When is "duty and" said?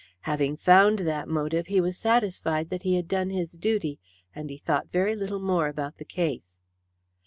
3.53-4.49